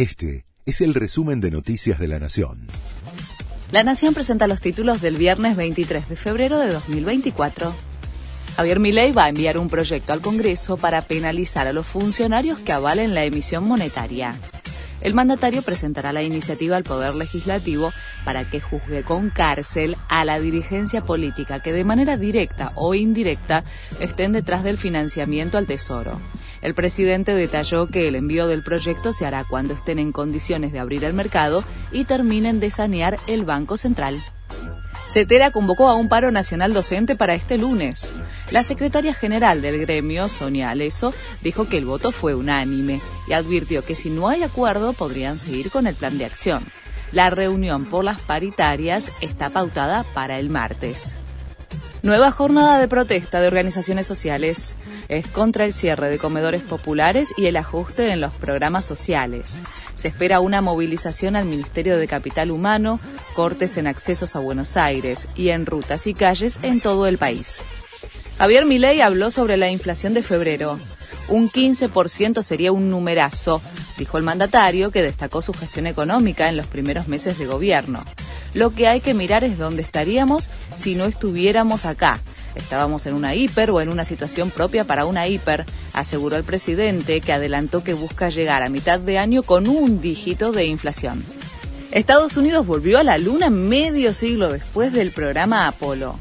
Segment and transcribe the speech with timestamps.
[0.00, 2.68] Este es el resumen de Noticias de la Nación.
[3.70, 7.70] La Nación presenta los títulos del viernes 23 de febrero de 2024.
[8.56, 12.72] Javier Milei va a enviar un proyecto al Congreso para penalizar a los funcionarios que
[12.72, 14.36] avalen la emisión monetaria.
[15.02, 17.92] El mandatario presentará la iniciativa al Poder Legislativo
[18.24, 23.64] para que juzgue con cárcel a la dirigencia política que de manera directa o indirecta
[24.00, 26.18] estén detrás del financiamiento al Tesoro.
[26.62, 30.78] El presidente detalló que el envío del proyecto se hará cuando estén en condiciones de
[30.78, 34.20] abrir el mercado y terminen de sanear el Banco Central.
[35.10, 38.14] CETERA convocó a un paro nacional docente para este lunes.
[38.52, 43.82] La secretaria general del gremio, Sonia Aleso, dijo que el voto fue unánime y advirtió
[43.82, 46.62] que si no hay acuerdo podrían seguir con el plan de acción.
[47.10, 51.16] La reunión por las paritarias está pautada para el martes.
[52.02, 54.74] Nueva jornada de protesta de organizaciones sociales.
[55.08, 59.60] Es contra el cierre de comedores populares y el ajuste en los programas sociales.
[59.96, 63.00] Se espera una movilización al Ministerio de Capital Humano,
[63.34, 67.58] cortes en accesos a Buenos Aires y en rutas y calles en todo el país.
[68.38, 70.78] Javier Milei habló sobre la inflación de febrero.
[71.28, 73.60] Un 15% sería un numerazo,
[73.98, 78.02] dijo el mandatario, que destacó su gestión económica en los primeros meses de gobierno.
[78.54, 82.18] Lo que hay que mirar es dónde estaríamos si no estuviéramos acá.
[82.54, 87.20] Estábamos en una hiper o en una situación propia para una hiper, aseguró el presidente,
[87.20, 91.22] que adelantó que busca llegar a mitad de año con un dígito de inflación.
[91.92, 96.16] Estados Unidos volvió a la Luna medio siglo después del programa Apolo.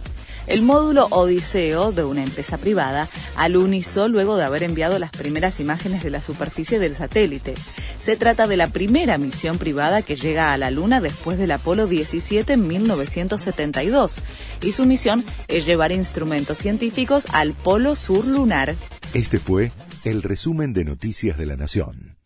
[0.50, 6.04] El módulo Odiseo de una empresa privada alunizó luego de haber enviado las primeras imágenes
[6.04, 7.54] de la superficie del satélite.
[8.00, 11.86] Se trata de la primera misión privada que llega a la Luna después del Apolo
[11.86, 14.22] 17 en 1972
[14.64, 18.74] y su misión es llevar instrumentos científicos al Polo Sur lunar.
[19.14, 19.72] Este fue
[20.04, 22.19] el resumen de Noticias de la Nación.